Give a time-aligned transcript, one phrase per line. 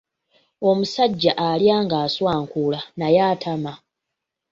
[0.69, 3.73] Omusajja alya ng’aswankula naye atama.